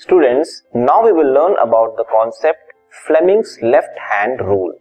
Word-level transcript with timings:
Students, 0.00 0.62
now 0.74 1.02
we 1.02 1.10
will 1.10 1.32
learn 1.34 1.54
about 1.56 1.96
the 1.96 2.04
concept 2.04 2.72
Fleming's 3.06 3.52
left 3.74 4.00
hand 4.08 4.42
rule. 4.48 4.72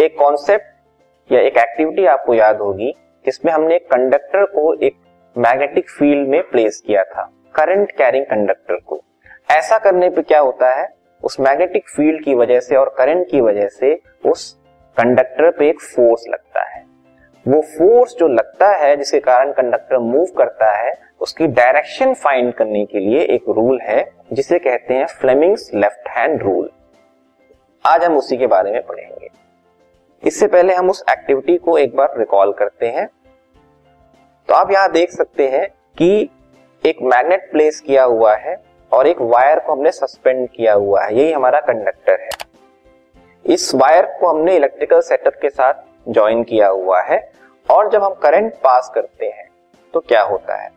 एक 0.00 0.16
concept 0.18 1.32
या 1.32 1.40
एक 1.40 1.56
activity 1.56 2.06
आपको 2.06 2.34
याद 2.34 2.58
होगी 2.58 2.92
जिसमें 3.26 3.52
हमने 3.52 3.78
कंडक्टर 3.78 4.44
को 4.44 4.74
एक 4.74 4.96
मैग्नेटिक 5.38 5.90
फ़ील्ड 5.90 6.28
में 6.28 6.42
प्लेस 6.50 6.82
किया 6.86 7.04
था 7.04 7.30
करंट 7.54 7.92
कैरिंग 7.92 8.24
कंडक्टर 8.24 8.76
को। 8.86 9.02
ऐसा 9.50 9.78
करने 9.78 10.10
पे 10.10 10.22
क्या 10.22 10.40
होता 10.40 10.74
है? 10.74 10.88
उस 11.24 11.40
मैग्नेटिक 11.40 11.88
फ़ील्ड 11.88 12.24
की 12.24 12.34
वजह 12.34 12.60
से 12.60 12.76
और 12.76 12.94
करंट 12.98 13.30
की 13.30 13.40
वजह 13.40 13.68
से 13.68 14.00
उस 14.26 14.52
कंडक्टर 14.96 15.50
पे 15.50 15.68
एक 15.68 15.80
फोर्स 15.80 16.24
लगता 16.28 16.68
है। 16.68 16.84
वो 17.48 17.60
फोर्स 17.60 18.16
जो 18.18 18.28
लगता 18.28 18.76
है 18.76 18.96
जिसके 18.96 19.20
कारण 19.20 19.52
कंडक्टर 19.52 19.98
मूव 19.98 20.26
करता 20.38 20.72
है 20.76 21.05
उसकी 21.20 21.46
डायरेक्शन 21.46 22.14
फाइंड 22.14 22.52
करने 22.54 22.84
के 22.86 23.00
लिए 23.00 23.22
एक 23.24 23.48
रूल 23.48 23.80
है, 23.82 24.04
जिसे 24.32 24.58
कहते 24.58 24.94
हैं 24.94 25.06
फ्लेमिंग्स 25.06 25.70
लेफ़्ट 25.74 26.08
हैंड 26.08 26.42
रूल 26.42 26.70
आज 27.84 28.04
हम 28.04 28.16
उसी 28.16 28.36
के 28.36 28.46
बारे 28.46 28.72
में 28.72 28.82
पढ़ेंगे। 28.82 29.28
इससे 30.22 30.46
पहले 30.46 30.74
हम 30.74 30.90
उस 30.90 31.04
एक्टिविटी 31.10 31.56
को 31.56 31.76
एक 31.78 31.96
बार 31.96 32.18
रिकॉल 32.18 32.52
करते 32.52 32.86
हैं। 32.86 33.08
तो 34.48 34.54
आप 34.54 34.70
यहाँ 34.70 34.90
देख 34.92 35.10
सकते 35.10 35.48
हैं 35.48 35.66
कि 35.98 36.28
एक 36.84 37.02
मैग्नेट 37.02 37.50
प्लेस 37.52 37.80
किया 37.80 38.04
हुआ 38.04 38.34
है 38.36 38.56
और 38.92 39.06
एक 39.06 39.20
वायर 39.20 39.58
को 39.58 39.72
हमने 39.72 39.90
सस्पेंड 39.90 40.48
किया 40.48 40.72
हुआ 40.72 41.04
है। 41.04 41.14
यही 41.14 41.32
हमारा 41.32 41.60
कंडक्टर 41.60 42.20
है। 42.20 42.28
इस 43.44 43.74
वायर 43.74 44.06
को 44.20 44.28
हमने 44.28 44.56
इलेक्ट्रिकल 44.56 45.00
सेटअप 45.00 45.34
के 45.42 45.50
साथ 45.50 45.82
ज्वाइन 46.08 46.42
किया 46.42 46.68
हुआ 46.68 47.02
है 47.02 47.18
और 47.68 47.90
जब 47.90 48.02
हम 48.02 48.14
करंट 48.14 48.54
पास 48.54 48.90
करते 48.94 49.26
हैं 49.26 49.48
तो 49.94 50.00
क्या 50.00 50.22
होता 50.22 50.56
है? 50.56 50.75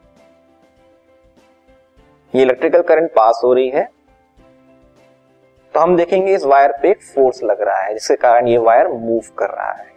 ये 2.33 2.41
इलेक्ट्रिकल 2.41 2.81
करंट 2.81 3.11
पास 3.11 3.41
हो 3.43 3.53
रही 3.53 3.69
है। 3.69 3.87
तो 5.73 5.79
हम 5.79 5.95
देखेंगे 5.97 6.33
इस 6.35 6.43
वायर 6.45 6.71
पे 6.81 6.89
एक 6.89 7.01
फोर्स 7.03 7.43
लग 7.43 7.61
रहा 7.61 7.81
है 7.81 7.93
जिसके 7.93 8.15
कारण 8.15 8.47
ये 8.47 8.57
वायर 8.57 8.87
मूव 8.87 9.21
कर 9.37 9.49
रहा 9.49 9.71
है। 9.71 9.87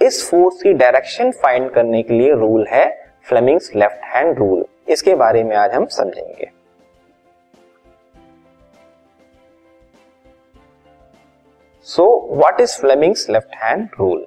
इस 0.00 0.28
फोर्स 0.30 0.62
की 0.62 0.72
डायरेक्शन 0.72 1.30
फाइंड 1.30 1.70
करने 1.70 2.02
के 2.02 2.14
लिए 2.14 2.32
रूल 2.32 2.66
है 2.70 2.86
फ्लेमिंग्स 3.28 3.74
लेफ़्ट 3.76 4.04
हैंड 4.04 4.38
रूल 4.38 4.64
इसके 4.88 5.14
बारे 5.14 5.44
में 5.44 5.56
आज 5.56 5.74
हम 5.74 5.86
समझेंगे। 5.86 6.50
So, 11.88 12.04
is 12.60 12.82
is 12.82 13.30
left 13.30 13.54
hand 13.54 13.88
rule 14.00 14.26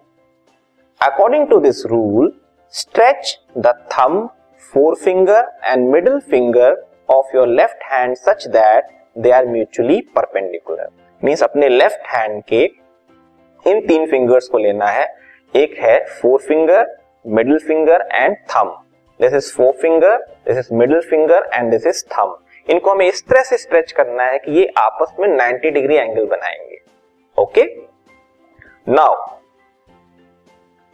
according 1.02 1.48
to 1.48 1.60
this 1.60 1.86
rule 1.86 2.32
stretch 2.74 3.40
the 3.58 3.74
the 3.94 4.28
forefinger 4.96 5.52
and 5.64 5.90
middle 5.90 6.20
finger 6.34 6.72
of 7.10 7.36
your 7.36 7.48
left 7.48 7.84
hand 7.92 8.16
such 8.18 8.48
that 8.48 8.88
they 9.18 9.32
are 9.32 9.46
mutually 9.46 10.00
perpendicular 10.16 10.90
means 11.22 11.44
अपने 11.44 11.70
left 11.70 12.08
hand 12.08 12.42
के 12.44 12.64
इन 13.66 13.86
तीन 13.88 14.06
फिंगर्स 14.06 14.48
को 14.48 14.58
लेना 14.58 14.88
है। 14.88 15.08
एक 15.54 15.78
है 15.80 15.98
forefinger 16.40 16.96
middle 17.26 17.58
finger 17.60 18.08
and 18.14 18.36
thumb 18.50 18.70
this 19.20 19.34
is 19.34 19.52
forefinger 19.72 20.18
this 20.48 20.58
is 20.58 20.74
middle 20.74 21.02
finger 21.02 21.50
and 21.54 21.72
this 21.72 21.88
is 21.88 22.04
thumb 22.14 22.36
इनको 22.68 22.92
हमें 22.92 23.06
इस 23.08 23.26
तरह 23.28 23.44
से 23.44 23.58
स्ट्रेच 23.58 23.92
करना 23.92 24.24
है 24.24 24.38
कि 24.40 24.52
ये 24.52 24.68
आपस 24.78 25.16
में 25.20 25.28
90 25.30 25.72
डिग्री 25.74 25.96
एंगल 25.96 26.26
बनाएँगे। 26.26 26.78
Okay 27.38 27.64
now 28.88 29.16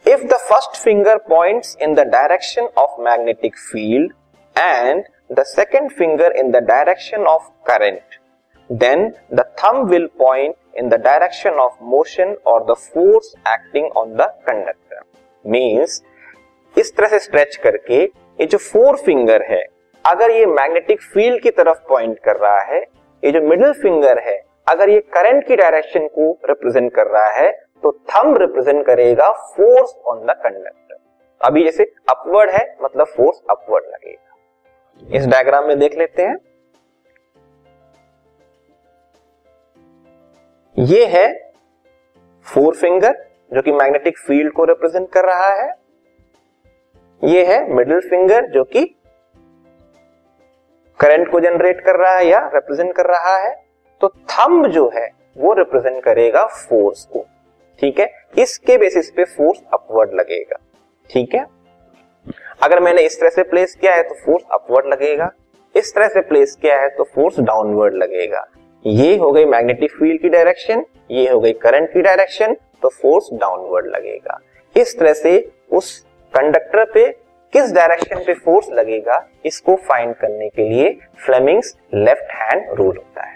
if 0.06 0.24
the 0.24 0.36
first 0.40 0.82
finger 0.82 1.16
points 1.28 1.76
in 1.82 1.94
the 1.94 2.00
direction 2.08 2.68
of 2.78 3.00
magnetic 3.00 3.56
field 3.58 4.12
and 4.56 5.04
the 5.30 5.44
second 5.44 5.90
finger 5.92 6.30
in 6.30 6.52
the 6.52 6.60
direction 6.60 7.26
of 7.26 7.40
current, 7.64 8.02
then 8.70 9.14
the 9.30 9.44
thumb 9.56 9.88
will 9.88 10.08
point 10.08 10.56
in 10.74 10.88
the 10.88 10.98
direction 10.98 11.54
of 11.54 11.72
motion 11.80 12.36
or 12.44 12.64
the 12.66 12.76
force 12.76 13.34
acting 13.44 13.86
on 13.96 14.16
the 14.16 14.28
conductor. 14.46 15.00
Means 15.44 16.02
इस 16.78 16.92
तरह 16.96 17.08
से 17.08 17.18
stretch 17.18 17.56
करके 17.56 18.02
ये 18.02 18.46
जो 18.46 18.58
four 18.58 18.96
finger 19.04 19.42
है 19.50 19.62
अगर 20.04 20.30
ये 20.30 20.46
magnetic 20.46 21.02
field 21.02 21.42
की 21.42 21.50
तरफ़ 21.50 21.78
पॉइंट 21.88 22.18
कर 22.24 22.36
रहा 22.36 22.60
है 22.72 22.80
ये 23.22 23.32
जो 23.32 23.40
मिडिल 23.48 23.72
फिंगर 23.82 24.18
है 24.26 24.36
अगर 24.68 24.88
ये 24.90 25.00
करंट 25.14 25.46
की 25.46 25.56
डायरेक्शन 25.56 26.06
को 26.16 26.30
रिप्रेजेंट 26.48 26.92
कर 26.94 27.06
रहा 27.06 27.30
है 27.38 27.50
तो 27.82 27.92
थंब 28.10 28.38
रिप्रेजेंट 28.42 28.84
करेगा 28.86 29.30
फोर्स 29.56 29.94
ऑन 30.06 30.26
द 30.26 30.36
कंडक्टर 30.44 30.96
अभी 31.40 31.64
जैसे 31.64 31.84
अपवर्ड 32.10 32.50
है 32.50 32.64
मतलब 32.82 33.06
फोर्स 33.16 33.42
अपवर्ड 33.50 33.84
लगेगा। 33.84 34.35
इस 35.12 35.26
डायग्राम 35.26 35.66
में 35.66 35.78
देख 35.78 35.98
लेते 35.98 36.22
हैं। 36.22 36.36
ये 40.78 41.06
है 41.06 41.52
फोर 42.42 42.74
फिंगर 42.74 43.26
जो 43.54 43.62
कि 43.62 43.72
मैग्नेटिक 43.72 44.18
फ़ील्ड 44.18 44.52
को 44.52 44.64
रिप्रेजेंट 44.64 45.10
कर 45.10 45.24
रहा 45.24 45.48
है। 45.48 45.74
ये 47.24 47.46
है 47.46 47.74
मिडिल 47.74 48.00
फिंगर 48.00 48.46
जो 48.46 48.64
कि 48.64 48.84
करंट 51.00 51.30
को 51.30 51.40
जनरेट 51.40 51.80
कर 51.80 51.96
रहा 51.96 52.16
है 52.16 52.26
या 52.26 52.50
रिप्रेजेंट 52.54 52.96
कर 52.96 53.06
रहा 53.06 53.36
है। 53.36 53.66
तो 54.00 54.08
थंब 54.08 54.66
जो 54.66 54.92
है, 54.94 55.10
वो 55.36 55.52
रिप्रेजेंट 55.52 56.04
करेगा 56.04 56.46
फोर्स 56.46 57.04
को। 57.04 57.26
ठीक 57.80 57.98
है? 58.00 58.12
इसके 58.38 58.78
बेसिस 58.78 59.10
पे 59.10 59.24
फोर्स 59.24 59.62
अपवर्ड 59.72 60.14
लगेगा। 60.14 60.56
ठीक 61.10 61.34
है? 61.34 61.55
अगर 62.60 62.80
मैंने 62.80 63.02
इस 63.02 63.18
तरह 63.20 63.30
से 63.30 63.42
प्लेस 63.44 63.74
किया 63.74 63.94
है 63.94 64.02
तो 64.02 64.14
फोर्स 64.16 64.44
अपवर्ड 64.52 64.86
लगेगा। 64.86 65.30
इस 65.74 65.94
तरह 65.94 66.08
से 66.08 66.20
प्लेस 66.22 66.56
किया 66.62 66.80
है 66.80 66.88
तो 66.88 67.04
फोर्स 67.04 67.40
डाउनवर्ड 67.40 67.94
लगेगा। 67.94 68.46
ये 68.84 69.16
हो 69.16 69.30
गई 69.32 69.44
मैग्नेटिक 69.46 69.92
फ़ील्ड 69.92 70.20
की 70.22 70.28
डायरेक्शन 70.28 70.84
ये 71.10 71.28
हो 71.30 71.40
गई 71.40 71.52
करंट 71.54 71.92
की 71.92 72.02
डायरेक्शन 72.02 72.56
तो 72.82 72.88
फोर्स 72.92 73.28
डाउनवर्ड 73.34 73.86
लगेगा। 73.86 74.38
इस 74.76 74.98
तरह 74.98 75.12
से 75.14 75.38
उस 75.70 75.98
कंडक्टर 76.34 76.84
पे 76.84 77.06
किस 77.52 77.72
डायरेक्शन 77.72 78.24
पे 78.24 78.34
फोर्स 78.34 78.68
लगेगा, 78.70 79.18
इसको 79.46 79.74
फाइंड 79.88 80.14
करने 80.14 80.48
के 80.48 80.68
लिए 80.68 80.90
फ्लेमिंग्स 81.24 81.74
लेफ़्ट 81.94 82.32
हैंड 82.32 82.70
रूल 82.70 82.96
होता 82.96 83.26
है। 83.26 83.35